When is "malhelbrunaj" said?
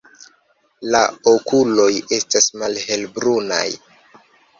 2.63-3.63